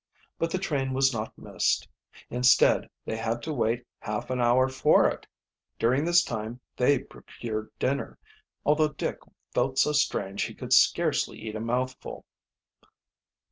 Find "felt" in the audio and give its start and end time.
9.53-9.77